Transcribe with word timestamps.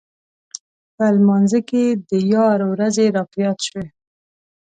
په 0.95 1.05
لمانځه 1.15 1.59
کې 1.69 1.83
د 2.09 2.11
یار 2.33 2.59
ورځې 2.71 3.05
راپه 3.15 3.37
یاد 3.45 3.59
شوې. 3.67 3.85